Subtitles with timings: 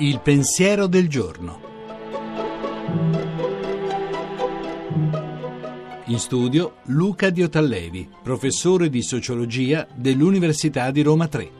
[0.00, 1.60] Il pensiero del giorno.
[6.06, 11.50] In studio Luca Diotallevi, professore di sociologia dell'Università di Roma 3.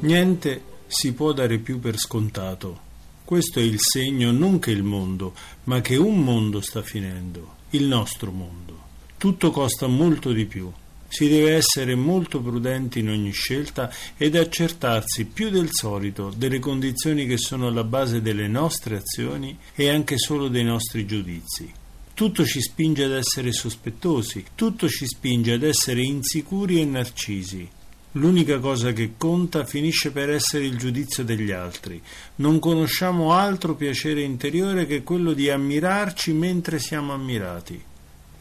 [0.00, 2.78] Niente si può dare più per scontato.
[3.24, 5.32] Questo è il segno non che il mondo,
[5.64, 8.78] ma che un mondo sta finendo, il nostro mondo.
[9.16, 10.70] Tutto costa molto di più.
[11.12, 17.26] Si deve essere molto prudenti in ogni scelta ed accertarsi più del solito delle condizioni
[17.26, 21.70] che sono alla base delle nostre azioni e anche solo dei nostri giudizi.
[22.14, 27.68] Tutto ci spinge ad essere sospettosi, tutto ci spinge ad essere insicuri e narcisi,
[28.12, 32.00] L'unica cosa che conta finisce per essere il giudizio degli altri.
[32.36, 37.82] Non conosciamo altro piacere interiore che quello di ammirarci mentre siamo ammirati.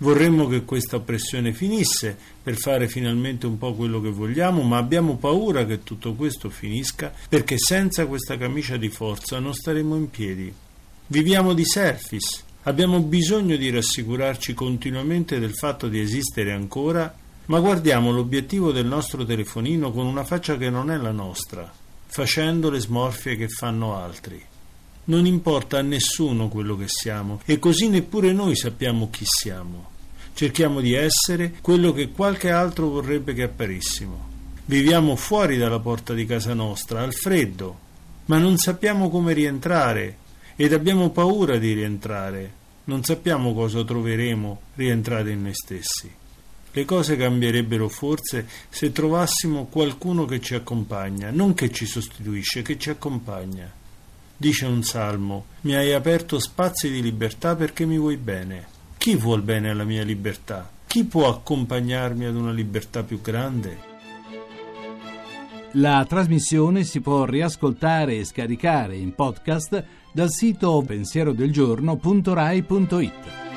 [0.02, 5.18] Vorremmo che questa oppressione finisse per fare finalmente un po' quello che vogliamo, ma abbiamo
[5.18, 10.52] paura che tutto questo finisca perché senza questa camicia di forza non staremo in piedi.
[11.06, 18.12] Viviamo di service, abbiamo bisogno di rassicurarci continuamente del fatto di esistere ancora ma guardiamo
[18.12, 21.72] l'obiettivo del nostro telefonino con una faccia che non è la nostra,
[22.06, 24.42] facendo le smorfie che fanno altri.
[25.04, 29.90] Non importa a nessuno quello che siamo e così neppure noi sappiamo chi siamo.
[30.34, 34.30] Cerchiamo di essere quello che qualche altro vorrebbe che apparissimo.
[34.66, 37.80] Viviamo fuori dalla porta di casa nostra, al freddo,
[38.26, 40.18] ma non sappiamo come rientrare
[40.56, 42.60] ed abbiamo paura di rientrare.
[42.84, 46.10] Non sappiamo cosa troveremo rientrare in noi stessi.
[46.74, 52.78] Le cose cambierebbero forse se trovassimo qualcuno che ci accompagna, non che ci sostituisce, che
[52.78, 53.80] ci accompagna.
[54.42, 58.66] Dice un salmo, mi hai aperto spazi di libertà perché mi vuoi bene.
[58.98, 60.68] Chi vuol bene alla mia libertà?
[60.88, 63.78] Chi può accompagnarmi ad una libertà più grande?
[65.74, 73.51] La trasmissione si può riascoltare e scaricare in podcast dal sito pensierodelgiorno.rai.it.